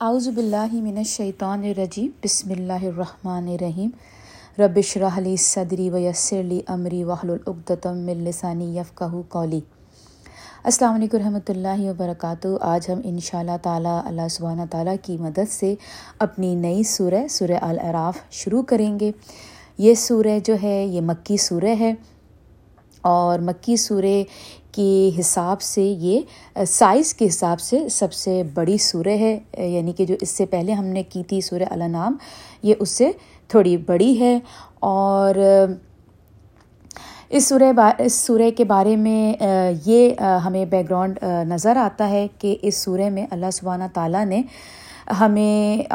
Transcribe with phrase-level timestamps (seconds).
[0.00, 3.90] اعوذ باللہ من الشیطان الرجیم، بسم اللہ الرحمن الرحیم.
[4.58, 9.60] ربش رحلی صدری ویسر لی امری وحل العقدم من لسانی یفقہ قولی.
[10.64, 12.48] السلام علیکم رحمۃ اللہ وبرکاتہ.
[12.60, 15.74] آج ہم ان شاء اللہ تعالیٰ اللہ سبحانہ تعالیٰ کی مدد سے
[16.26, 19.10] اپنی نئی سورہ سورہ العراف شروع کریں گے.
[19.78, 21.92] یہ سورہ جو ہے، یہ مکی سورہ ہے۔
[23.06, 24.22] اور مکی سورہ
[24.72, 26.20] کے حساب سے یہ،
[26.68, 30.72] سائز کے حساب سے سب سے بڑی سورہ ہے یعنی کہ جو اس سے پہلے
[30.72, 32.16] ہم نے کی تھی سورہ النام
[32.62, 33.10] یہ اس سے
[33.48, 34.38] تھوڑی بڑی ہے۔
[34.80, 35.34] اور
[37.28, 39.44] اس سورہ با، اس سورہ کے بارے میں
[39.86, 44.42] یہ ہمیں بیک گراؤنڈ نظر آتا ہے کہ اس سورہ میں اللہ سبحانہ تعالیٰ نے
[45.20, 45.94] ہمیں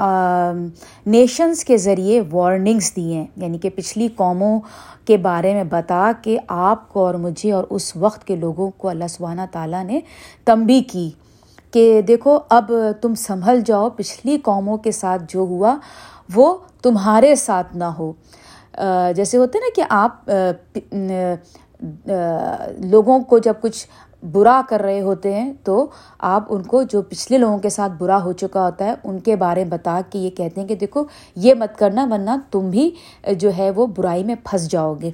[1.06, 4.60] نیشنز کے ذریعے وارننگس دی ہیں۔ یعنی کہ پچھلی قوموں
[5.06, 8.90] کے بارے میں بتا کہ آپ کو اور مجھے اور اس وقت کے لوگوں کو
[8.90, 10.00] اللہ سبحانہ تعالیٰ نے
[10.44, 11.12] تنبی کی
[11.72, 15.78] کہ دیکھو، اب تم سنبھل جاؤ، پچھلی قوموں کے ساتھ جو ہوا
[16.36, 18.12] وہ تمہارے ساتھ نہ ہو۔
[19.16, 20.30] جیسے ہوتے نا کہ آپ
[22.78, 23.88] لوگوں کو جب کچھ
[24.23, 25.88] برا کر رہے ہوتے ہیں، تو
[26.19, 29.36] آپ ان کو جو پچھلے لوگوں کے ساتھ برا ہو چکا ہوتا ہے، ان کے
[29.36, 31.03] بارے میں بتا کے یہ کہتے ہیں کہ دیکھو،
[31.36, 32.91] یہ مت کرنا، ورنہ تم بھی
[33.38, 35.11] جو ہے وہ برائی میں پھنس جاؤ گے۔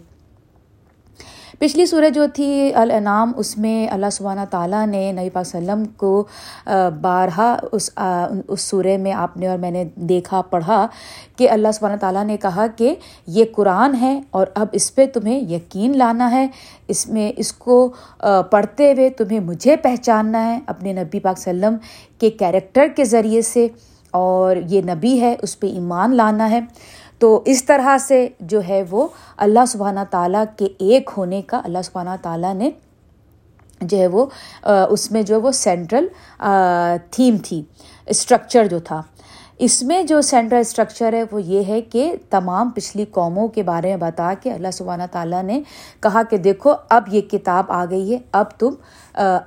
[1.62, 6.26] پچھلی صورت جو تھی الانعام، اس میں اللہ سبحانہ تعالیٰ نے نبی پاک وسلم کو
[7.02, 7.90] بارہا اس
[8.48, 10.86] اس سورہ میں آپ نے اور میں نے دیکھا، پڑھا
[11.38, 12.94] کہ اللہ سبحانہ تعالیٰ نے کہا کہ
[13.28, 16.46] یہ قرآن ہے اور اب اس پہ تمہیں یقین لانا ہے۔
[16.88, 17.88] اس میں، اس کو
[18.52, 21.76] پڑھتے ہوئے تمہیں مجھے پہچاننا ہے۔ اپنے نبی پاک وسلم
[22.20, 23.68] کے کیریکٹر کے ذریعے سے
[24.14, 26.60] اور یہ نبی ہے، اس پہ ایمان لانا ہے۔
[27.20, 31.82] تو اس طرح سے جو ہے وہ اللہ سبحانہ تعالیٰ کے ایک ہونے کا اللہ
[31.84, 32.70] سبحانہ تعالیٰ نے
[33.82, 34.26] جو ہے وہ
[34.90, 36.08] اس میں جو وہ سینٹرل
[37.12, 37.62] تھیم تھی
[38.06, 39.02] اسٹرکچر جو تھا۔
[39.66, 43.90] اس میں جو سینٹرل اسٹرکچر ہے وہ یہ ہے کہ تمام پچھلی قوموں کے بارے
[43.90, 45.62] میں بتا کے اللہ سبحانہ تعالیٰ نے
[46.02, 48.74] کہا کہ دیکھو، اب یہ کتاب آ گئی ہے، اب تم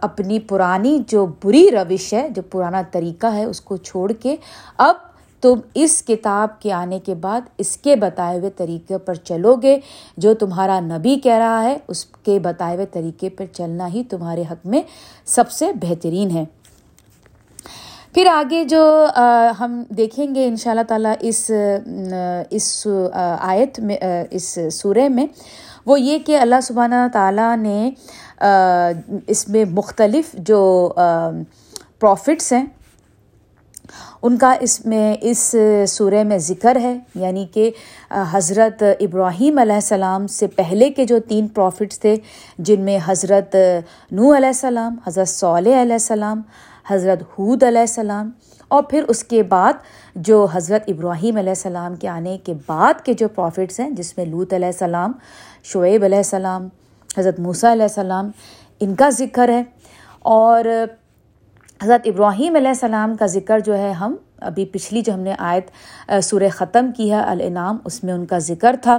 [0.00, 4.36] اپنی پرانی جو بری روش ہے، جو پرانا طریقہ ہے، اس کو چھوڑ کے
[4.78, 4.94] اب
[5.40, 9.78] تم اس کتاب کے آنے کے بعد اس کے بتائے ہوئے طریقے پر چلو گے،
[10.16, 14.42] جو تمہارا نبی کہہ رہا ہے، اس کے بتائے ہوئے طریقے پر چلنا ہی تمہارے
[14.50, 14.82] حق میں
[15.26, 16.44] سب سے بہترین ہے۔
[18.14, 19.06] پھر آگے جو
[19.60, 21.50] ہم دیکھیں گے ان شاء اللہ تعالیٰ اس
[22.50, 23.96] اس آیت میں
[24.30, 25.26] اس سورہ میں،
[25.86, 27.90] وہ یہ کہ اللہ سبحانہ تعالیٰ نے
[29.26, 30.60] اس میں مختلف جو
[32.00, 32.64] پروفٹس ہیں
[34.22, 35.54] ان کا اس میں اس
[35.88, 37.70] سورہ میں ذکر ہے یعنی کہ
[38.32, 42.16] حضرت ابراہیم علیہ السلام سے پہلے کے جو تین پروفٹس تھے،
[42.58, 43.56] جن میں حضرت
[44.12, 46.40] نو علیہ السلام، حضرت صلیہ علیہ السلام،
[46.90, 48.30] حضرت حود علیہ السلام،
[48.68, 49.72] اور پھر اس کے بعد
[50.14, 54.26] جو حضرت ابراہیم علیہ السلام کے آنے کے بعد کے جو پروفٹس ہیں، جس میں
[54.26, 55.12] لوت علیہ السلام،
[55.64, 56.68] شعیب علیہ السلام،
[57.18, 58.30] حضرت موسیٰ علیہ السلام،
[58.80, 59.62] ان کا ذکر ہے۔
[60.20, 60.64] اور
[61.82, 65.70] حضرت ابراہیم علیہ السلام کا ذکر جو ہے، ہم ابھی پچھلی جو ہم نے آیت
[66.22, 68.98] سورہ ختم کی ہے، الانعام، اس میں ان کا ذکر تھا۔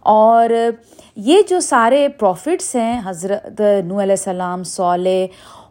[0.00, 0.50] اور
[1.16, 5.24] یہ جو سارے پروفٹس ہیں، حضرت نو علیہ السلام، صالح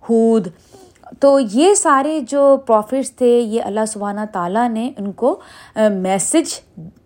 [0.09, 0.47] حود
[1.19, 5.40] تو یہ سارے جو پروفٹس تھے، یہ اللہ سبحانہ تعالیٰ نے ان کو
[5.75, 6.59] میسج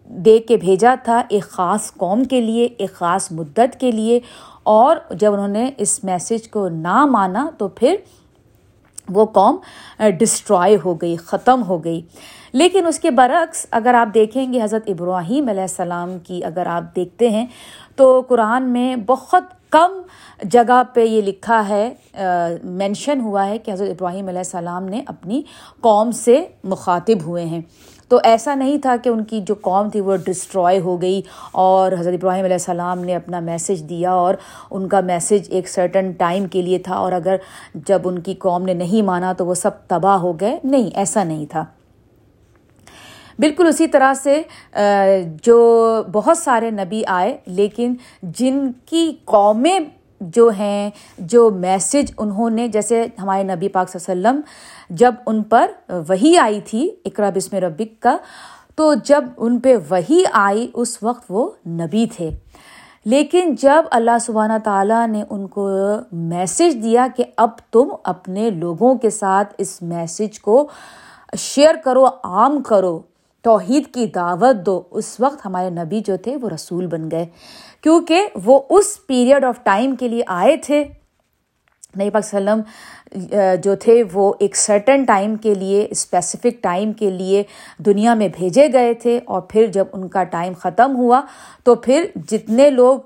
[0.05, 4.19] دے کے بھیجا تھا ایک خاص قوم کے لیے، ایک خاص مدت کے لیے۔
[4.63, 7.95] اور جب انہوں نے اس میسج کو نہ مانا تو پھر
[9.09, 9.57] وہ قوم
[10.19, 12.01] ڈسٹرائے ہو گئی، ختم ہو گئی۔
[12.53, 16.95] لیکن اس کے برعکس اگر آپ دیکھیں گے حضرت ابراہیم علیہ السلام کی اگر آپ
[16.95, 17.45] دیکھتے ہیں
[17.95, 19.91] تو قرآن میں بہت کم
[20.43, 21.93] جگہ پہ یہ لکھا ہے
[22.63, 25.41] مینشن ہوا ہے کہ حضرت ابراہیم علیہ السلام نے اپنی
[25.81, 27.61] قوم سے مخاطب ہوئے ہیں۔
[28.07, 31.91] تو ایسا نہیں تھا کہ ان کی جو قوم تھی وہ ڈسٹرائے ہو گئی اور
[31.91, 34.35] حضرت ابراہیم علیہ السلام نے اپنا میسج دیا اور
[34.71, 37.35] ان کا میسج ایک سرٹن ٹائم کے لیے تھا اور اگر
[37.75, 41.23] جب ان کی قوم نے نہیں مانا تو وہ سب تباہ ہو گئے۔ نہیں، ایسا
[41.23, 41.65] نہیں تھا۔
[43.39, 44.41] بالکل اسی طرح سے
[45.43, 47.93] جو بہت سارے نبی آئے، لیکن
[48.23, 49.79] جن کی قومیں
[50.21, 55.15] جو ہیں، جو میسج انہوں نے، جیسے ہمارے نبی پاک صلی اللہ علیہ وسلم جب
[55.25, 58.17] ان پر وہی آئی تھی، اقرا بسم ربک کا،
[58.75, 62.29] تو جب ان پہ وہی آئی، اس وقت وہ نبی تھے۔
[63.05, 65.69] لیکن جب اللہ سبحانہ تعالیٰ نے ان کو
[66.11, 70.67] میسج دیا کہ اب تم اپنے لوگوں کے ساتھ اس میسج کو
[71.37, 73.01] شیئر کرو، عام کرو،
[73.41, 77.25] توحید کی دعوت دو، اس وقت ہمارے نبی جو تھے، وہ رسول بن گئے۔
[77.81, 80.83] کیونکہ وہ اس پیریڈ آف ٹائم کے لیے آئے تھے۔
[81.95, 82.61] نئی پاک وسلم
[83.63, 87.43] جو تھے، وہ ایک سرٹن ٹائم کے لیے اسپیسیفک ٹائم کے لیے
[87.77, 91.21] دنیا میں بھیجے گئے تھے۔ اور پھر جب ان کا ٹائم ختم ہوا،
[91.63, 92.99] تو پھر جتنے لوگ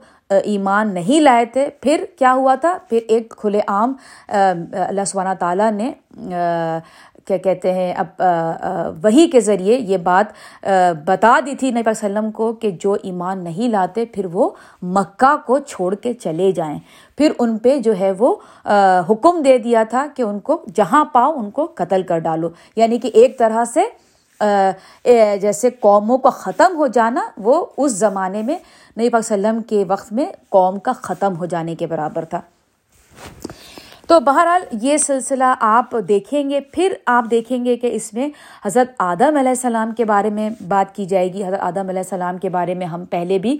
[0.43, 3.93] ایمان نہیں لائے تھے، پھر کیا ہوا تھا؟ پھر ایک کھلے عام
[4.27, 5.91] اللہ سبحانہ تعالیٰ نے
[7.25, 8.21] کیا کہتے ہیں، اب
[9.03, 10.65] وہی کے ذریعے یہ بات
[11.05, 14.49] بتا دی تھی نبی وسلم کو کہ جو ایمان نہیں لاتے پھر وہ
[14.81, 16.79] مکہ کو چھوڑ کے چلے جائیں۔
[17.17, 18.35] پھر ان پہ جو ہے وہ
[19.09, 22.97] حکم دے دیا تھا کہ ان کو جہاں پاؤ ان کو قتل کر ڈالو۔ یعنی
[22.97, 23.83] کہ ایک طرح سے
[25.41, 28.55] جیسے قوموں کا ختم ہو جانا وہ اس زمانے میں
[28.97, 32.41] نبی پاک وسلم کے وقت میں قوم کا ختم ہو جانے کے برابر تھا۔
[34.11, 38.27] تو بہرحال یہ سلسلہ آپ دیکھیں گے، پھر آپ دیکھیں گے کہ اس میں
[38.65, 42.37] حضرت آدم علیہ السلام کے بارے میں بات کی جائے گی۔ حضرت آدم علیہ السلام
[42.37, 43.57] کے بارے میں ہم پہلے بھی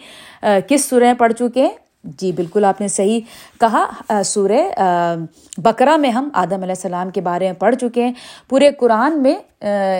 [0.68, 1.70] کس سریں پڑھ چکے ہیں؟
[2.04, 3.20] جی بالکل آپ نے صحیح
[3.60, 4.62] کہا۔ سورہ
[5.58, 8.14] بکرا میں ہم آدم علیہ السلام کے بارے میں پڑھ چکے ہیں۔
[8.50, 9.36] پورے قرآن میں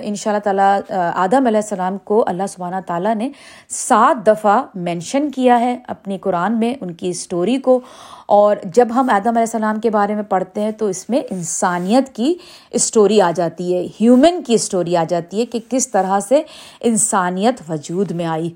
[0.04, 0.80] ان شاء اللہ تعالیٰ
[1.16, 3.30] آدم علیہ السلام کو اللہ سبحانہ تعالیٰ نے
[3.70, 7.80] سات دفعہ مینشن کیا ہے اپنی قرآن میں، ان کی اسٹوری کو۔
[8.26, 12.16] اور جب ہم آدم علیہ السلام کے بارے میں پڑھتے ہیں تو اس میں انسانیت
[12.16, 12.34] کی
[12.72, 16.42] اسٹوری آ جاتی ہے ہیومن کی اسٹوری آ جاتی ہے کہ کس طرح سے
[16.82, 18.50] انسانیت وجود میں آئی۔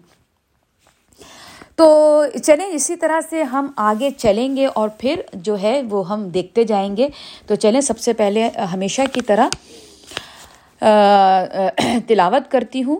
[1.77, 6.27] تو چلیں، اسی طرح سے ہم آگے چلیں گے اور پھر جو ہے وہ ہم
[6.29, 7.07] دیکھتے جائیں گے۔
[7.47, 9.49] تو چلیں، سب سے پہلے ہمیشہ کی طرح
[12.07, 12.97] تلاوت کرتی ہوں۔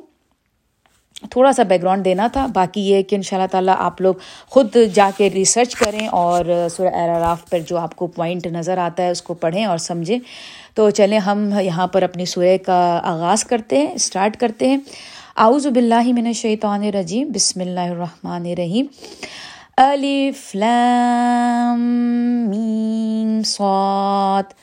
[1.31, 4.13] تھوڑا سا بیک گراؤنڈ دینا تھا، باقی یہ کہ ان شاء اللہ تعالیٰ آپ لوگ
[4.47, 9.03] خود جا کے ریسرچ کریں اور سورہ اراف پر جو آپ کو پوائنٹ نظر آتا
[9.03, 10.19] ہے اس کو پڑھیں اور سمجھیں۔
[10.73, 14.77] تو چلیں، ہم یہاں پر اپنی سورہ کا آغاز کرتے ہیں اسٹارٹ کرتے ہیں۔
[15.43, 18.85] اعوذ باللہ من الشیطان الرجیم، بسم اللہ الرحمن الرحیم.
[19.77, 21.81] الف لام
[22.49, 24.53] میم صاد.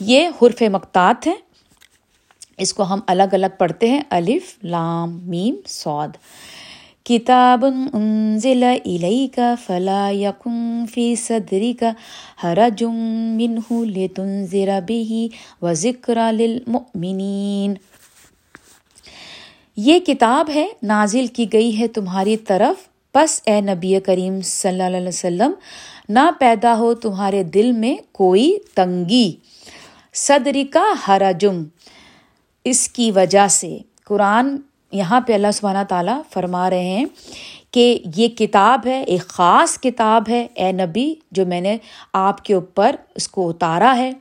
[0.00, 1.34] یہ حرف مقطعات ہیں.
[2.58, 4.00] اس کو ہم الگ الگ پڑھتے ہیں.
[4.10, 6.16] الف لام میم سعود
[7.06, 11.84] کتاب انزل الیک فلا یکن فی صدرک
[12.44, 15.28] حرج منہ لتنذر به
[15.62, 17.74] وذکر للمؤمنین.
[19.80, 24.96] یہ کتاب ہے، نازل کی گئی ہے تمہاری طرف۔ بس اے نبی کریم صلی اللہ
[24.96, 25.50] علیہ وسلم،
[26.08, 29.32] نہ پیدا ہو تمہارے دل میں کوئی تنگی۔
[30.14, 31.64] صدری کا حرجم،
[32.64, 34.56] اس کی وجہ سے۔ قرآن
[34.92, 37.04] یہاں پہ اللہ سبحانہ تعالیٰ فرما رہے ہیں
[37.70, 41.78] کہ یہ کتاب ہے، ایک خاص کتاب ہے، اے نبی، جو میں نے
[42.12, 44.12] آپ کے اوپر اس کو اتارا ہے۔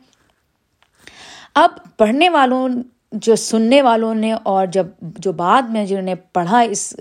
[1.56, 2.69] اب پڑھنے والوں
[3.12, 6.94] جو سننے والوں نے اور جب جو بعد میں جنہوں نے پڑھا اس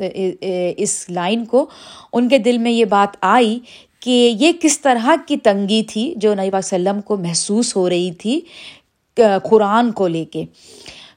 [0.77, 1.67] اس لائن کو،
[2.13, 3.59] ان کے دل میں یہ بات آئی
[4.01, 8.11] کہ یہ کس طرح کی تنگی تھی جو نبی پاک وسلم کو محسوس ہو رہی
[8.13, 8.41] تھی،
[9.43, 10.45] قرآن کو لے کے۔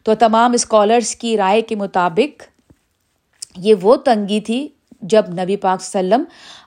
[0.03, 2.43] تو تمام اسکالرس کی رائے کے مطابق
[3.57, 4.67] یہ وہ تنگی تھی
[5.01, 6.23] جب نبی پاک وسلم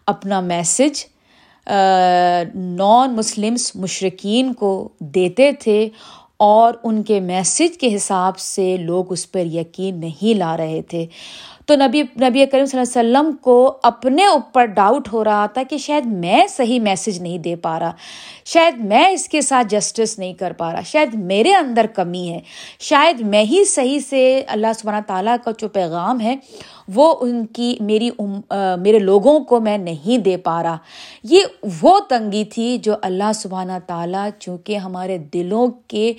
[0.07, 1.05] اپنا میسج
[2.55, 5.89] نان مسلمس مشرقین کو دیتے تھے
[6.45, 11.07] اور ان کے میسج کے حساب سے لوگ اس پر یقین نہیں لا رہے تھے۔
[11.67, 15.63] تو نبی نبی کریم صلی اللہ علیہ وسلم کو اپنے اوپر ڈاؤٹ ہو رہا تھا
[15.71, 17.93] کہ شاید میں صحیح میسج نہیں دے پا رہا،
[18.45, 22.41] شاید میں اس کے ساتھ جسٹس نہیں کر پا رہا، شاید میرے اندر کمی ہے،
[22.81, 26.37] شاید میں ہی صحیح سے اللہ سبحانہ تعالیٰ کا جو پیغام ہے
[26.95, 28.11] وہ ان کی میری
[28.83, 30.77] میرے لوگوں کو میں نہیں دے پا رہا۔
[31.25, 36.13] یہ وہ تنگی تھی جو اللہ سبحانہ تعالیٰ چونکہ ہمارے دلوں کے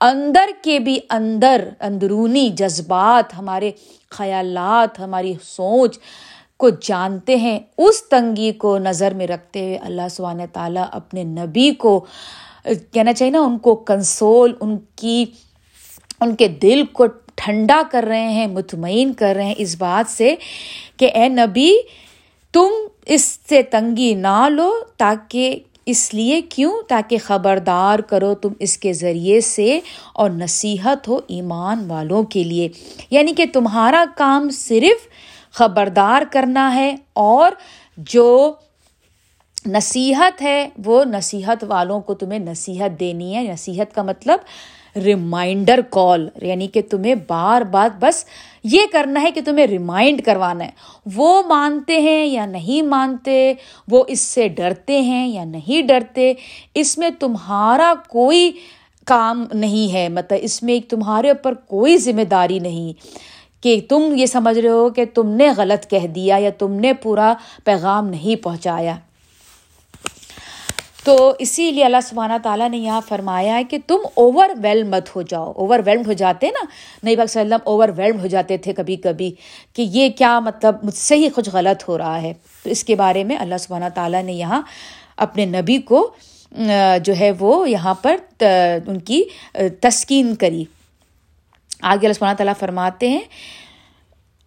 [0.00, 3.70] اندر کے بھی اندر اندرونی جذبات ہمارے
[4.10, 5.98] خیالات، ہماری سوچ
[6.56, 11.70] کو جانتے ہیں، اس تنگی کو نظر میں رکھتے ہوئے اللہ سبحانہ تعالیٰ اپنے نبی
[11.70, 12.04] کو،
[12.92, 15.24] کہنا چاہیے نا، ان کو کنسول، ان کی،
[16.20, 20.34] ان کے دل کو ٹھنڈا کر رہے ہیں، مطمئن کر رہے ہیں اس بات سے
[20.96, 21.72] کہ اے نبی،
[22.54, 22.72] تم
[23.06, 28.92] اس سے تنگی نہ لو تاکہ اس لیے کیوں تاکہ خبردار کرو تم اس کے
[28.92, 29.80] ذریعے سے
[30.14, 32.68] اور نصیحت ہو ایمان والوں کے لیے۔
[33.10, 35.08] یعنی کہ تمہارا کام صرف
[35.52, 37.52] خبردار کرنا ہے اور
[37.96, 38.52] جو
[39.66, 44.38] نصیحت ہے وہ نصیحت والوں کو تمہیں نصیحت دینی ہے۔ نصیحت کا مطلب
[45.04, 48.24] ریمائنڈر کال یعنی کہ تمہیں بار بار بس
[48.64, 50.70] یہ کرنا ہے کہ تمہیں ریمائنڈ کروانا ہے۔
[51.14, 53.54] وہ مانتے ہیں یا نہیں مانتے،
[53.88, 56.32] وہ اس سے ڈرتے ہیں یا نہیں ڈرتے،
[56.74, 58.52] اس میں تمہارا کوئی
[59.06, 62.92] کام نہیں ہے۔ مطلب اس میں تمہارے اوپر کوئی ذمہ داری نہیں
[63.62, 66.92] کہ تم یہ سمجھ رہے ہو کہ تم نے غلط کہہ دیا یا تم نے
[66.92, 68.96] پورا پیغام نہیں پہنچایا۔
[71.04, 75.16] تو اسی لیے اللہ سبحانہ تعالیٰ نے یہاں فرمایا ہے کہ تم اوور ویلم مت
[75.16, 76.64] ہو جاؤ۔ اوور ویلم ہو جاتے نا؟
[77.02, 79.34] نئی بک وسلم اوور ویلم ہو جاتے تھے کبھی کبھی
[79.72, 82.94] کہ یہ کیا مطلب مجھ سے ہی کچھ غلط ہو رہا ہے۔ تو اس کے
[82.94, 84.62] بارے میں اللہ سبحانہ تعالیٰ نے یہاں
[85.16, 86.10] اپنے نبی کو
[87.02, 88.16] جو ہے وہ یہاں پر
[88.86, 89.22] ان کی
[89.80, 90.64] تسکین کری۔
[91.82, 93.20] آگے اللہ سبحانہ تعالیٰ فرماتے ہیں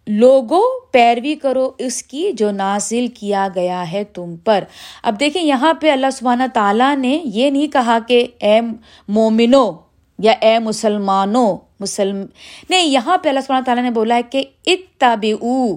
[0.06, 4.64] لوگو پیروی کرو اس کی جو نازل کیا گیا ہے تم پر۔
[5.02, 8.60] اب دیکھیں، یہاں پہ اللہ سبحانہ تعالیٰ نے یہ نہیں کہا کہ اے
[9.08, 9.72] مومنو
[10.18, 12.24] یا اے مسلمانوں، مسلم،
[12.70, 15.76] نہیں، یہاں پہ اللہ سبحانہ تعالیٰ نے بولا ہے کہ اتبعو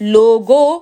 [0.00, 0.78] لوگو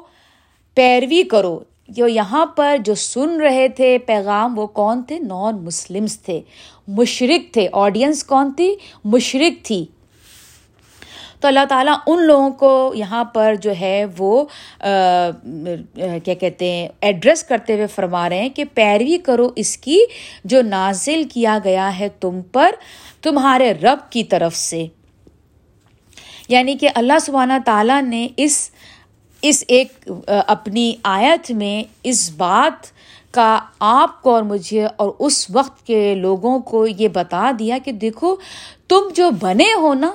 [0.74, 6.20] پیروی کرو۔ جو یہاں پر جو سن رہے تھے پیغام، وہ کون تھے؟ نان مسلمس
[6.20, 6.40] تھے۔
[6.88, 8.74] مشرق تھے۔ آڈینس کون تھی؟
[9.04, 9.86] مشرق تھی۔
[11.40, 14.44] تو اللہ تعالیٰ ان لوگوں کو یہاں پر جو ہے وہ
[16.24, 20.00] کیا کہتے ہیں ایڈریس کرتے ہوئے فرما رہے ہیں کہ پیروی کرو اس کی
[20.44, 22.70] جو نازل کیا گیا ہے تم پر،
[23.22, 24.86] تمہارے رب کی طرف سے۔
[26.48, 28.70] یعنی کہ اللہ سبحانہ تعالیٰ نے اس
[29.42, 32.86] اس ایک اپنی آیت میں اس بات
[33.30, 37.92] کا آپ کو اور مجھے اور اس وقت کے لوگوں کو یہ بتا دیا کہ
[37.92, 38.36] دیکھو
[38.88, 40.10] تم جو بنے ہو نا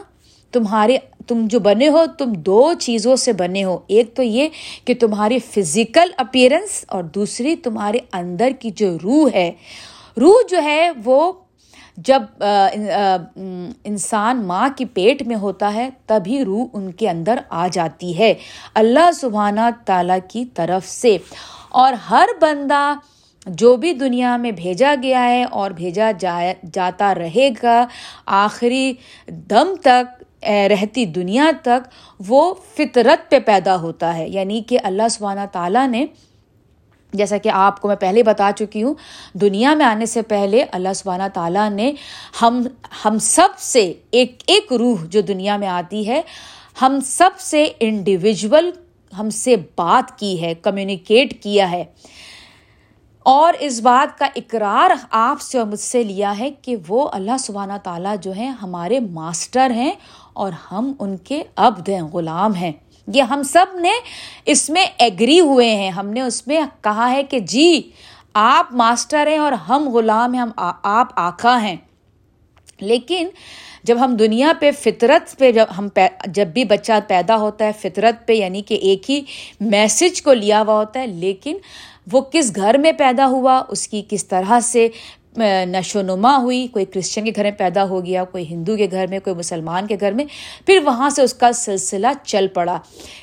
[0.55, 0.97] تمہارے
[1.27, 4.47] تم جو بنے ہو، تم دو چیزوں سے بنے ہو۔ ایک تو یہ
[4.85, 9.51] کہ تمہاری فزیکل اپیرنس اور دوسری تمہارے اندر کی جو روح ہے۔
[10.21, 11.33] روح جو ہے وہ
[11.97, 12.21] جب
[13.83, 18.33] انسان ماں کی پیٹ میں ہوتا ہے، تبھی روح ان کے اندر آ جاتی ہے۔
[18.73, 21.17] اللہ سبحانہ تعالیٰ کی طرف سے۔
[21.69, 22.93] اور ہر بندہ
[23.45, 27.87] جو بھی دنیا میں بھیجا گیا ہے اور بھیجا جائے جاتا رہے گا،
[28.25, 28.93] آخری
[29.27, 31.89] دم تک رہتی دنیا تک
[32.27, 36.05] وہ فطرت پہ پیدا ہوتا ہے۔ یعنی کہ اللہ سبحانہ تعالیٰ نے،
[37.13, 38.93] جیسا کہ آپ کو میں پہلے بتا چکی ہوں،
[39.33, 41.93] دنیا میں آنے سے پہلے اللہ سبحانہ تعالیٰ نے
[42.41, 42.67] ہم
[43.05, 46.21] ہم سب سے ایک ایک روح جو دنیا میں آتی ہے،
[46.81, 48.71] ہم سب سے انڈیویژول
[49.19, 51.83] ہم سے بات کی ہے کمیونیکیٹ کیا ہے۔
[53.19, 57.37] اور اس بات کا اقرار آپ سے اور مجھ سے لیا ہے کہ وہ اللہ
[57.39, 59.91] سبحانہ تعالیٰ جو ہیں، ہمارے ماسٹر ہیں
[60.35, 62.71] اور ہم ان کے عبد ہیں، غلام ہیں۔
[63.07, 63.91] یہ ہم سب نے
[64.45, 67.81] اس میں ایگری ہوئے ہیں۔ ہم نے اس میں کہا ہے کہ جی
[68.33, 70.51] آپ ماسٹر ہیں اور ہم غلام ہیں، ہم
[70.83, 71.75] آپ آقا ہیں۔
[72.81, 73.27] لیکن
[73.83, 75.87] جب ہم دنیا پہ فطرت پہ جب ہم
[76.27, 79.21] جب بھی بچہ پیدا ہوتا ہے، فطرت پہ یعنی کہ ایک ہی
[79.59, 81.57] میسج کو لیا ہوا ہوتا ہے، لیکن
[82.11, 84.87] وہ کس گھر میں پیدا ہوا، اس کی کس طرح سے
[85.65, 89.07] نشو نما ہوئی، کوئی کرسچن کے گھر میں پیدا ہو گیا، کوئی ہندو کے گھر
[89.07, 90.25] میں، کوئی مسلمان کے گھر میں،
[90.65, 92.79] پھر وہاں سے اس کا سلسلہ چل پڑا۔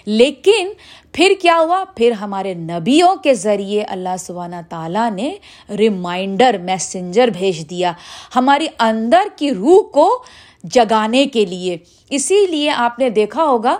[0.07, 0.69] لیکن
[1.13, 5.35] پھر کیا ہوا؟ پھر ہمارے نبیوں کے ذریعے اللہ سبحانہ تعالیٰ نے
[5.79, 7.93] ریمائنڈر، میسنجر بھیج دیا
[8.37, 10.23] ہماری اندر کی روح کو
[10.65, 11.77] جگانے کے لیے۔
[12.11, 13.79] اسی لیے آپ نے دیکھا ہوگا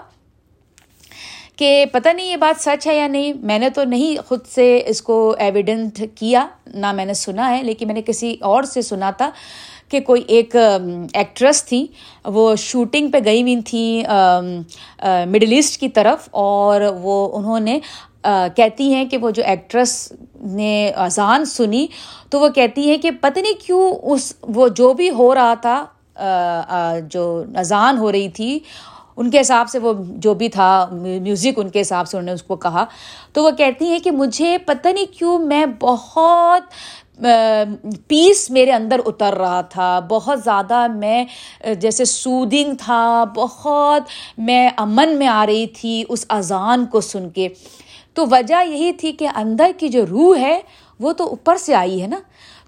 [1.59, 4.83] کہ پتہ نہیں یہ بات سچ ہے یا نہیں، میں نے تو نہیں خود سے
[4.87, 8.83] اس کو ایویڈنٹ کیا، نہ میں نے سنا ہے، لیکن میں نے کسی اور سے
[8.83, 9.31] سنا تھا
[9.91, 11.87] کہ کوئی ایک ایکٹریس تھی،
[12.25, 14.03] وہ شوٹنگ پہ گئی ہوئی تھیں
[15.33, 17.79] مڈل ایسٹ کی طرف، اور وہ انہوں نے
[18.57, 20.13] کہتی ہیں کہ وہ جو ایکٹریس
[20.53, 21.87] نے اذان سنی،
[22.31, 25.85] تو وہ کہتی ہیں کہ پتہ نہیں کیوں اس، وہ جو بھی ہو رہا تھا
[27.11, 28.59] جو اذان ہو رہی تھی
[29.17, 32.33] ان کے حساب سے وہ جو بھی تھا میوزک ان کے حساب سے انہوں نے
[32.33, 32.85] اس کو کہا۔
[33.33, 36.63] تو وہ کہتی ہیں کہ مجھے پتہ نہیں کیوں میں بہت
[38.09, 41.25] پیس میرے اندر اتر رہا تھا۔ بہت زیادہ میں،
[41.81, 44.03] جیسے سودنگ تھا، بہت
[44.39, 47.49] میں امن میں آ رہی تھی اس اذان کو سن کے۔
[48.15, 50.61] تو وجہ یہی تھی کہ اندر کی جو روح ہے،
[51.01, 52.21] وہ تو اوپر سے آئی ہے نا۔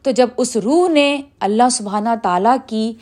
[0.03, 2.93] تو جب اس روح نے اللہ سبحانہ تعالیٰ کی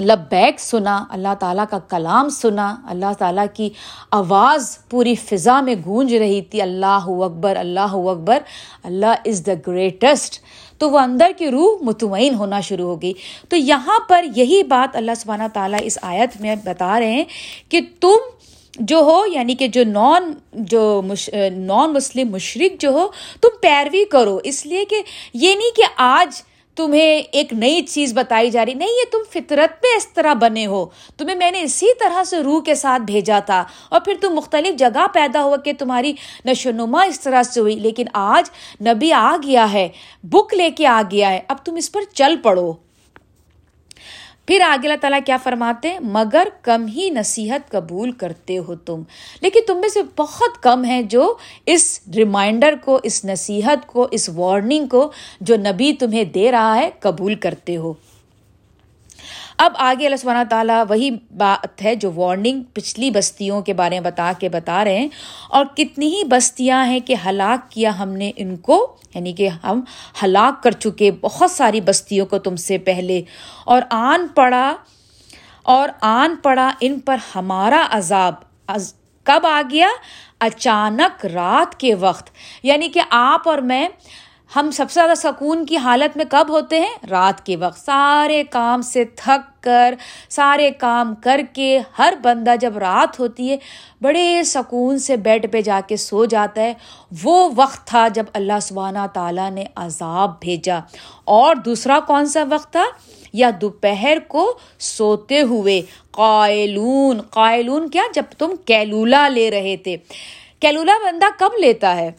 [0.00, 3.68] مطلب لبیک سنا، اللہ تعالیٰ کا کلام سنا، اللہ تعالیٰ کی
[4.10, 8.38] آواز پوری فضا میں گونج رہی تھی، اللہ اکبر اللہ اکبر،
[8.84, 10.40] اللہ از دا گریٹسٹ
[10.78, 13.12] تو وہ اندر کی روح مطمئن ہونا شروع ہو گئی۔
[13.48, 17.24] تو یہاں پر یہی بات اللہ سبحانہ تعالیٰ اس آیت میں بتا رہے ہیں
[17.68, 18.28] کہ تم
[18.78, 21.02] جو ہو یعنی کہ جو نان جو
[21.52, 23.08] نان مسلم مشرق جو ہو،
[23.40, 25.02] تم پیروی کرو۔ اس لیے کہ
[25.34, 26.42] یہ نہیں کہ آج
[26.80, 30.66] تمہیں ایک نئی چیز بتائی جا رہی نہیں، یہ تم فطرت پہ اس طرح بنے
[30.66, 30.86] ہو۔
[31.18, 34.78] تمہیں میں نے اسی طرح سے روح کے ساتھ بھیجا تھا۔ اور پھر تم مختلف
[34.78, 36.12] جگہ پیدا ہوا کہ تمہاری
[36.44, 38.50] نشو نما اس طرح سے ہوئی۔ لیکن آج
[38.88, 39.88] نبی آ گیا ہے،
[40.22, 42.72] بک لے کے آ گیا ہے۔ اب تم اس پر چل پڑو۔
[44.50, 49.02] پھر آگے اللہ تعالیٰ کیا فرماتے ہیں؟ مگر کم ہی نصیحت قبول کرتے ہو تم۔
[49.40, 51.34] لیکن تم میں سے بہت کم ہیں جو
[51.66, 56.90] اس ریمائنڈر کو، اس نصیحت کو، اس وارننگ کو جو نبی تمہیں دے رہا ہے
[57.00, 57.92] قبول کرتے ہو۔
[59.60, 64.10] اب آگے اللہ سبحانہ تعالیٰ وہی بات ہے جو وارننگ پچھلی بستیوں کے بارے میں
[64.10, 65.08] بتا کے بتا رہے ہیں
[65.48, 69.80] اور کتنی ہی بستیاں ہیں کہ ہلاک کیا ہم نے ان کو یعنی کہ ہم
[70.22, 73.22] ہلاک کر چکے بہت ساری بستیوں کو تم سے پہلے۔
[73.64, 74.76] اور آن پڑا،
[75.62, 78.34] اور آن پڑا ان پر ہمارا عذاب۔
[79.24, 79.88] کب آ گیا؟
[80.40, 82.30] اچانک رات کے وقت۔
[82.62, 83.88] یعنی کہ آپ اور میں
[84.56, 88.44] ہم سب سے زیادہ سکون کی حالت میں کب ہوتے ہیں؟ رات کے وقت۔ سارے
[88.50, 89.94] کام سے تھک کر،
[90.28, 93.56] سارے کام کر کے ہر بندہ جب رات ہوتی ہے،
[94.02, 96.74] بڑے سکون سے بیڈ پہ جا کے سو جاتا ہے۔
[97.22, 100.78] وہ وقت تھا جب اللہ سبحانہ تعالیٰ نے عذاب بھیجا۔
[101.24, 102.84] اور دوسرا کون سا وقت تھا؟
[103.32, 109.96] یا دوپہر کو سوتے ہوئے۔ قائلون۔ قائلون کیا؟ جب تم کیلولا لے رہے تھے۔
[110.60, 112.12] کیلولا بندہ کب لیتا ہے؟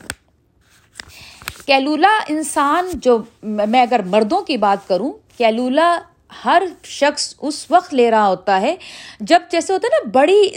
[1.65, 5.99] کیلولا انسان جو میں اگر مردوں کی بات کروں، کیلولا
[6.45, 8.75] ہر شخص اس وقت لے رہا ہوتا ہے
[9.19, 10.49] جب جیسے ہوتا ہے نا، بڑی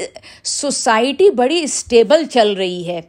[0.44, 3.00] سوسائٹی، بڑی اسٹیبل چل رہی ہے۔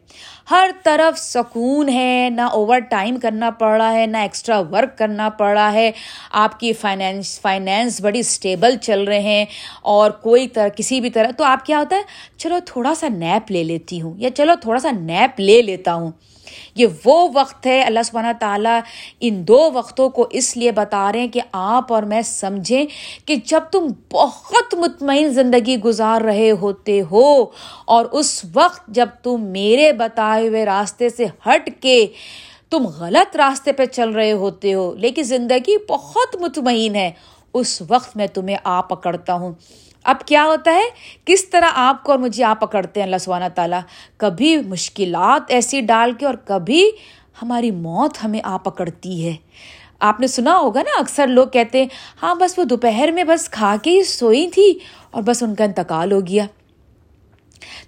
[0.52, 5.30] ہر طرف سکون ہے، نہ اوور ٹائم کرنا پڑ رہا ہے، نہ ایکسٹرا ورک کرنا
[5.30, 5.92] پڑ رہا ہے۔
[6.32, 9.46] آپ کی فائنینس فائنینس بڑی اسٹیبل چل رہے ہیں
[9.82, 12.02] اور کوئی طرح، کسی بھی طرح۔ تو آپ کیا ہوتا ہے،
[12.38, 16.12] چلو تھوڑا سا نیپ لے لیتی ہوں یا چلو تھوڑا سا نیپ لے لیتا ہوں۔
[16.76, 18.80] یہ وہ وقت ہے اللہ سبحانہ تعالیٰ
[19.20, 22.86] ان دو وقتوں کو اس لیے بتا رہے ہیں کہ آپ اور میں سمجھیں
[23.26, 27.46] کہ جب تم بہت مطمئن زندگی گزار رہے ہوتے ہو
[27.86, 32.08] اور اس وقت جب تم میرے بتائے ہوئے راستے سے ہٹ کے
[32.70, 37.12] تم غلط راستے پہ چل رہے ہوتے ہو لیکن زندگی بہت مطمئن ہے،
[37.54, 39.54] اس وقت میں تمہیں آ پکڑتا ہوں۔
[40.06, 40.84] اب کیا ہوتا ہے؟
[41.26, 43.80] کس طرح آپ کو اور مجھے آپ پکڑتے ہیں اللہ سبحانہ تعالیٰ؟
[44.18, 46.90] کبھی مشکلات ایسی ڈال کے اور کبھی
[47.42, 49.36] ہماری موت ہمیں آ پکڑتی ہے۔
[50.00, 51.88] آپ نے سنا ہوگا نا، اکثر لوگ کہتے ہیں
[52.22, 54.80] ہاں بس وہ دوپہر میں بس کھا کے ہی سوئی تھی
[55.12, 56.46] اور بس ان کا انتقال ہو گیا۔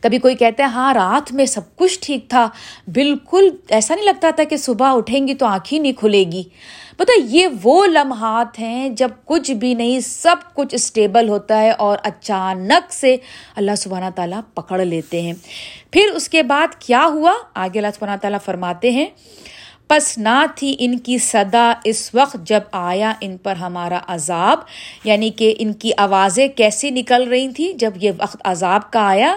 [0.01, 2.49] کبھی کوئی کہتا ہے ہاں رات میں سب کچھ ٹھیک تھا،
[2.87, 6.43] بالکل ایسا نہیں لگتا تھا کہ صبح اٹھیں گی تو آنکھ ہی نہیں کھلے گی۔
[6.97, 11.97] پتا یہ وہ لمحات ہیں جب کچھ بھی نہیں، سب کچھ اسٹیبل ہوتا ہے اور
[12.03, 13.17] اچانک سے
[13.55, 15.33] اللہ سبحانہ تعالیٰ پکڑ لیتے ہیں۔
[15.91, 19.05] پھر اس کے بعد کیا ہوا؟ آگے اللہ سبحانہ تعالیٰ فرماتے ہیں،
[19.87, 24.59] پس نہ تھی ان کی صدا اس وقت جب آیا ان پر ہمارا عذاب
[25.03, 29.35] یعنی کہ ان کی آوازیں کیسی نکل رہی تھیں جب یہ وقت عذاب کا آیا۔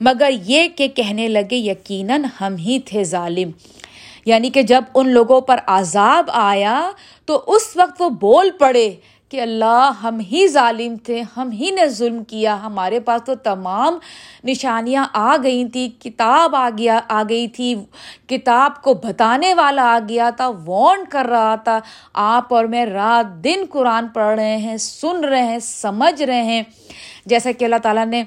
[0.00, 3.50] مگر یہ کہ کہنے لگے، یقیناً ہم ہی تھے ظالم۔
[4.26, 6.90] یعنی کہ جب ان لوگوں پر عذاب آیا
[7.26, 8.94] تو اس وقت وہ بول پڑے
[9.28, 13.98] کہ اللہ ہم ہی ظالم تھے، ہم ہی نے ظلم کیا، ہمارے پاس تو تمام
[14.44, 17.74] نشانیاں آ گئی تھیں کتاب آ گیا، آ گئی تھی،
[18.26, 21.80] کتاب کو بتانے والا آ گیا تھا، وارن کر رہا تھا۔
[22.14, 26.62] آپ اور میں رات دن قرآن پڑھ رہے ہیں، سن رہے ہیں، سمجھ رہے ہیں۔
[27.26, 28.24] جیسا کہ اللہ تعالیٰ نے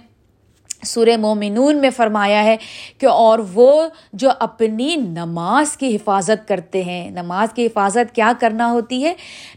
[0.84, 2.58] سورہ مومنون میں فرمایا ہے
[2.98, 8.72] کہ اور وہ جو اپنی نماز کی حفاظت کرتے ہیں، نماز کی حفاظت کیا کرنا
[8.72, 9.14] ہوتی ہے؟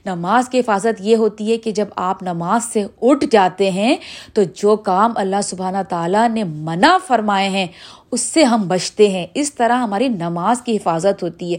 [0.06, 3.96] نماز کی حفاظت یہ ہوتی ہے کہ جب آپ نماز سے اٹھ جاتے ہیں
[4.32, 7.66] تو جو کام اللہ سبحانہ تعالیٰ نے منع فرمائے ہیں،
[8.10, 11.58] اس سے ہم بچتے ہیں۔ اس طرح ہماری نماز کی حفاظت ہوتی ہے۔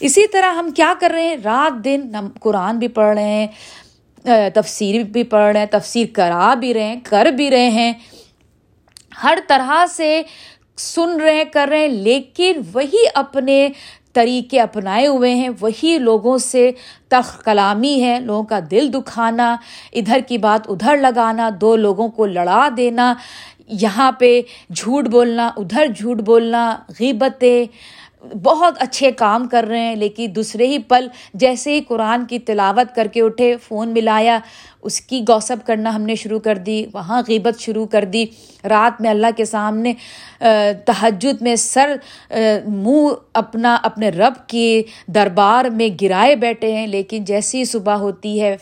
[0.00, 2.00] اسی طرح ہم کیا کر رہے ہیں؟ رات دن
[2.40, 3.46] قرآن بھی پڑھ رہے ہیں،
[4.54, 7.92] تفسیر بھی پڑھ رہے ہیں، تفسیر کرا بھی رہے ہیں، کر بھی رہے ہیں۔
[9.22, 10.22] ہر طرح سے
[10.78, 13.68] سن رہے کر رہے ہیں، لیکن وہی اپنے
[14.12, 16.70] طریقے اپنائے ہوئے ہیں، وہی لوگوں سے
[17.08, 19.56] تخ کلامی ہے لوگوں کا دل دکھانا،
[19.92, 23.14] ادھر کی بات ادھر لگانا، دو لوگوں کو لڑا دینا،
[23.68, 27.66] یہاں پہ جھوٹ بولنا، ادھر جھوٹ بولنا، غیبتیں،
[28.42, 32.94] بہت اچھے کام کر رہے ہیں، لیکن دوسرے ہی پل، جیسے ہی قرآن کی تلاوت
[32.94, 34.38] کر کے اٹھے، فون ملایا
[34.82, 38.24] اس کی گوسپ کرنا ہم نے شروع کر دی، وہاں غیبت شروع کر دی۔
[38.68, 39.92] رات میں اللہ کے سامنے
[40.86, 41.94] تہجد میں سر
[42.66, 48.56] منہ اپنا، اپنے رب کے دربار میں گرائے بیٹھے ہیں۔ لیکن جیسی صبح ہوتی ہے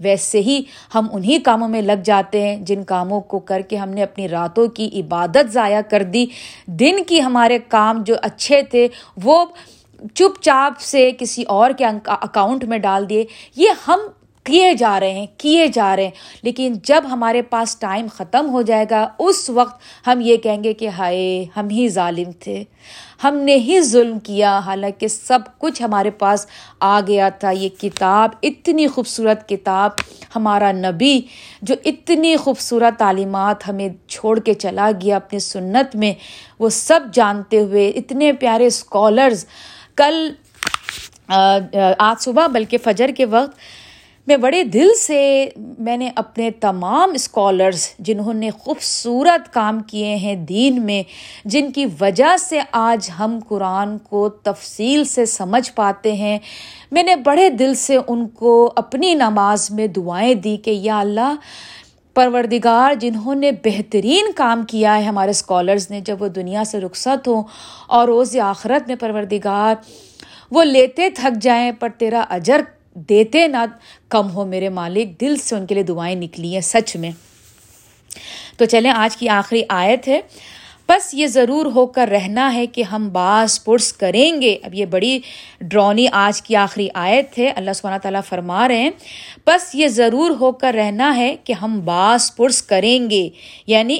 [0.00, 0.60] ویسے ہی
[0.94, 4.28] ہم انہیں کاموں میں لگ جاتے ہیں۔ جن کاموں کو کر کے ہم نے اپنی
[4.28, 6.26] راتوں کی عبادت ضائع کر دی۔
[6.66, 8.86] دن کی ہمارے کام جو اچھے تھے،
[9.24, 9.44] وہ
[10.14, 13.24] چپ چاپ سے کسی اور کے اکاؤنٹ میں ڈال دیے۔
[13.56, 14.00] یہ ہم
[14.44, 16.10] کیے جا رہے ہیں، کیے جا رہے ہیں۔
[16.42, 20.72] لیکن جب ہمارے پاس ٹائم ختم ہو جائے گا، اس وقت ہم یہ کہیں گے
[20.72, 22.64] کہ ہائے، ہم ہی ظالم تھے۔
[23.24, 26.46] ہم نے ہی ظلم کیا۔ حالانکہ سب کچھ ہمارے پاس
[26.80, 29.90] آ گیا تھا۔ یہ کتاب، اتنی خوبصورت کتاب
[30.36, 31.20] ہمارا نبی،
[31.62, 36.14] جو اتنی خوبصورت تعلیمات ہمیں چھوڑ کے چلا گیا اپنی سنت میں،
[36.58, 39.44] وہ سب جانتے ہوئے، اتنے پیارے اسکالرز
[39.96, 40.32] کل
[41.98, 43.56] آج صبح بلکہ فجر کے وقت
[44.30, 50.34] میں بڑے دل سے میں نے اپنے تمام اسکالرس جنہوں نے خوبصورت کام کیے ہیں
[50.48, 51.02] دین میں،
[51.44, 56.38] جن کی وجہ سے آج ہم قرآن کو تفصیل سے سمجھ پاتے ہیں،
[56.92, 61.34] میں نے بڑے دل سے ان کو اپنی نماز میں دعائیں دی کہ یا اللہ،
[62.16, 67.28] پروردگار جنہوں نے بہترین کام کیا ہے ہمارے اسکالرز نے، جب وہ دنیا سے رخصت
[67.28, 67.42] ہوں
[67.88, 69.74] اور روز آخرت میں پروردگار
[70.50, 72.60] وہ لیتے تھک جائیں، پر تیرا اجر
[72.94, 73.56] دیتے نہ
[74.08, 77.10] کم ہو میرے مالک، دل سے ان کے لیے دعائیں نکلی ہیں سچ میں۔
[78.56, 80.20] تو چلیں، آج کی آخری آیت ہے۔
[80.88, 84.84] بس یہ ضرور ہو کر رہنا ہے کہ ہم باس پرس کریں گے۔ اب یہ
[84.84, 85.18] بڑی
[85.60, 88.90] ڈرونی آج کی آخری آیت ہے۔ اللہ سبحانہ تعالیٰ فرما رہے ہیں،
[89.46, 93.28] بس یہ ضرور ہو کر رہنا ہے کہ ہم باس پرس کریں گے
[93.66, 93.98] یعنی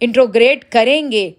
[0.00, 1.30] انٹروگریٹ کریں گے۔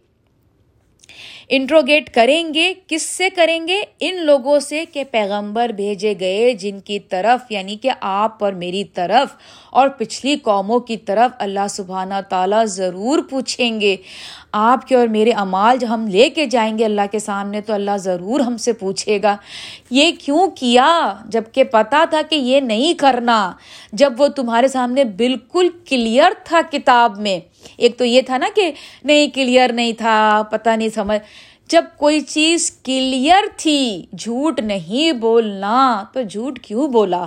[1.50, 6.80] انٹروگیٹ کریں گے، کس سے کریں گے؟ ان لوگوں سے کہ پیغمبر بھیجے گئے، جن
[6.80, 9.36] کی طرف یعنی کہ آپ اور میری طرف
[9.70, 13.96] اور پچھلی قوموں کی طرف اللہ سبحانہ تعالیٰ ضرور پوچھیں گے۔
[14.52, 17.74] آپ کے اور میرے اعمال جو ہم لے کے جائیں گے اللہ کے سامنے تو
[17.74, 19.38] اللہ ضرور ہم سے پوچھے گا۔
[19.90, 23.52] یہ کیوں کیا؟ جبکہ پتا تھا کہ یہ نہیں کرنا۔
[23.94, 27.40] جب وہ تمہارے سامنے بالکل کلیئر تھا کتاب میں۔
[27.78, 28.72] ایک تو یہ تھا نا کہ
[29.04, 31.22] نہیں کلیئر نہیں تھا، پتہ نہیں سمجھ۔
[31.70, 37.26] جب کوئی چیز کلیئر تھی، جھوٹ نہیں بولنا، تو جھوٹ کیوں بولا؟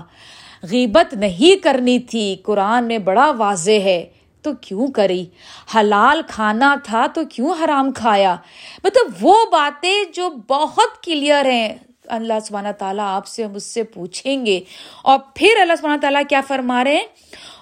[0.63, 4.07] غیبت نہیں کرنی تھی۔ قرآن میں بڑا واضح ہے،
[4.43, 5.27] تو کیوں کری؟
[5.75, 8.37] حلال کھانا تھا تو کیوں حرام کھایا؟
[8.85, 11.75] مطلب وہ باتیں جو بہت کلیئر ہیں۔
[12.07, 14.61] اللہ سبحانہ تعالیٰ آپ سے، مجھ سے پوچھیں گے۔
[15.03, 17.07] اور پھر اللہ سبحانہ تعالیٰ کیا فرما رہے ہیں؟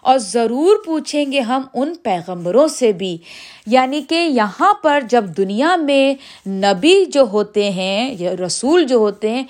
[0.06, 3.18] اور ضرور پوچھیں گے ہم ان پیغمبروں سے بھی۔
[3.66, 6.14] یعنی کہ یہاں پر جب دنیا میں
[6.48, 9.44] نبی جو ہوتے ہیں، یا رسول جو ہوتے ہیں،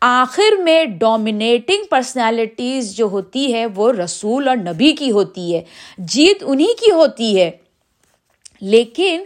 [0.00, 5.64] آخر میں ڈومینیٹنگ پرسنالٹیز جو ہوتی ہے، وہ رسول اور نبی کی ہوتی ہے۔
[5.98, 7.50] جیت انہیں کی ہوتی ہے۔
[8.60, 9.24] لیکن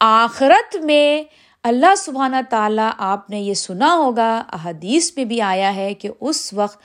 [0.00, 1.22] آخرت میں
[1.62, 6.52] اللہ سبحانہ تعالیٰ، آپ نے یہ سنا ہوگا، احادیث میں بھی آیا ہے کہ اس
[6.52, 6.78] وقت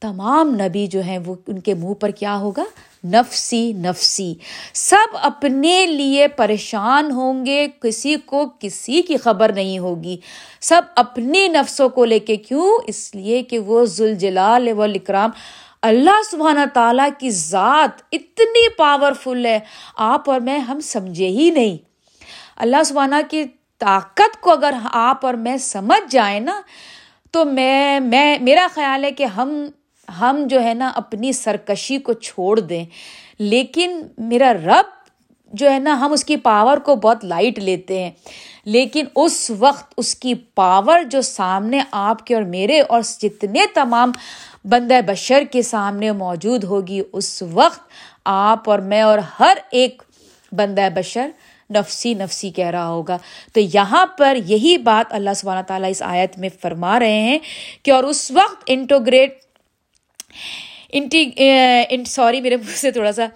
[0.00, 2.64] تمام نبی جو ہیں وہ ان کے منہ پر کیا ہوگا؟
[3.04, 4.34] نفسی نفسی۔
[4.74, 10.16] سب اپنے لیے پریشان ہوں گے، کسی کو کسی کی خبر نہیں ہوگی۔
[10.60, 15.30] سب اپنی نفسوں کو لے کے کیوں؟ اس لیے کہ وہ ذوالجلال و اکرام
[15.82, 19.58] اللہ سبحانہ تعالیٰ کی ذات اتنی پاورفل ہے۔
[19.96, 21.76] آپ اور میں ہم سمجھے ہی نہیں۔
[22.56, 23.44] اللہ سبحانہ کی
[23.78, 26.60] طاقت کو اگر آپ اور میں سمجھ جائیں نا،
[27.30, 29.66] تو میں میں، میرا خیال ہے کہ ہم
[30.20, 32.84] ہم جو ہے نا اپنی سرکشی کو چھوڑ دیں۔
[33.38, 34.84] لیکن میرا رب
[35.52, 38.10] جو ہے نا ہم اس کی پاور کو بہت لائٹ لیتے ہیں۔
[38.64, 44.12] لیکن اس وقت اس کی پاور جو سامنے آپ کے اور میرے اور جتنے تمام
[44.64, 47.80] بندہ بشر کے سامنے موجود ہوگی، اس وقت
[48.24, 50.02] آپ اور میں اور ہر ایک
[50.52, 51.28] بندہ بشر
[51.70, 53.18] نفسی نفسی کہہ رہا ہوگا۔
[53.52, 57.38] تو یہاں پر یہی بات اللہ سبحانہ تعالیٰ اس آیت میں فرما رہے ہیں
[57.82, 59.49] کہ اور اس وقت انٹوگریٹ
[60.92, 61.30] انٹی
[62.06, 63.26] سوری میرے منہ سے تھوڑا سا۔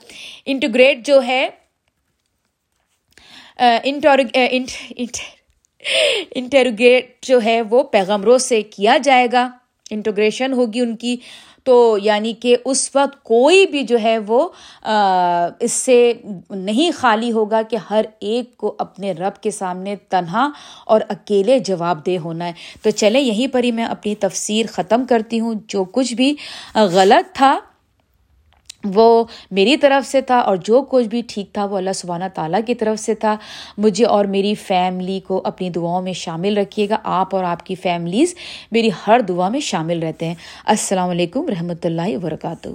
[0.47, 1.49] انٹیگریٹ جو ہے
[6.35, 9.49] انٹروگیٹ جو ہے، وہ پیغمبروں سے کیا جائے گا۔
[9.91, 11.17] انٹوگریشن ہوگی ان کی۔
[11.65, 14.49] تو یعنی کہ اس وقت کوئی بھی جو ہے وہ
[15.61, 16.13] اس سے
[16.51, 20.49] نہیں خالی ہوگا کہ ہر ایک کو اپنے رب کے سامنے تنہا
[20.87, 25.05] اور اکیلے جواب دہ ہونا ہے۔ تو چلیں، یہیں پر ہی میں اپنی تفسیر ختم
[25.09, 26.35] کرتی ہوں۔ جو کچھ بھی
[26.75, 27.59] غلط تھا
[28.85, 32.61] وہ میری طرف سے تھا اور جو کچھ بھی ٹھیک تھا وہ اللہ سبحانہ تعالیٰ
[32.67, 33.37] کی طرف سے تھا۔
[33.79, 37.75] مجھے اور میری فیملی کو اپنی دعاؤں میں شامل رکھیے گا۔ آپ اور آپ کی
[37.75, 38.35] فیملیز
[38.73, 40.35] میری ہر دعا میں شامل رہتے ہیں۔
[40.67, 42.69] السلام علیکم رحمۃ اللہ وبرکاتہ۔